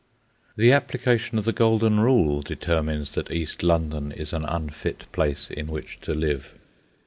The 0.57 0.71
application 0.71 1.37
of 1.37 1.43
the 1.45 1.53
Golden 1.53 1.99
Rule 1.99 2.41
determines 2.41 3.11
that 3.11 3.29
East 3.29 3.61
London 3.61 4.11
is 4.11 4.33
an 4.33 4.45
unfit 4.45 5.03
place 5.11 5.47
in 5.51 5.67
which 5.67 5.99
to 5.99 6.15
live. 6.15 6.55